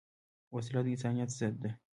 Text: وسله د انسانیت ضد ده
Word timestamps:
وسله 0.55 0.81
د 0.83 0.87
انسانیت 0.93 1.29
ضد 1.37 1.55
ده 1.61 1.71